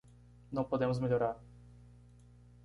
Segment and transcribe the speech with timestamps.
[0.51, 1.39] Não podemos melhorar